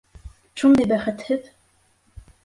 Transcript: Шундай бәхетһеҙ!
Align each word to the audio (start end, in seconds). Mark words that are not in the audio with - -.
Шундай 0.61 0.87
бәхетһеҙ! 0.91 1.51